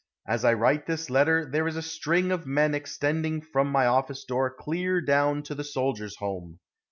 As 0.27 0.43
I 0.43 0.53
write 0.53 0.87
this 0.87 1.11
letter, 1.11 1.45
there 1.45 1.67
is 1.67 1.75
a 1.75 1.81
string 1.83 2.31
of 2.31 2.47
men 2.47 2.73
extending 2.73 3.39
from 3.39 3.67
my 3.67 3.85
office 3.85 4.25
door 4.25 4.49
clear 4.51 4.99
down 4.99 5.43
to 5.43 5.53
the 5.53 5.63
Soldiers' 5.63 6.15
Home. 6.17 6.57